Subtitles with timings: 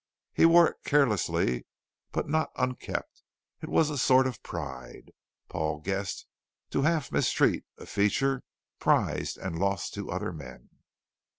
[0.33, 1.67] He wore it carelessly
[2.11, 3.21] but not unkempt;
[3.61, 5.11] it was a sort of pride,
[5.47, 6.25] Paul guessed,
[6.71, 8.41] to half mistreat a feature
[8.79, 10.71] prized and lost to other men.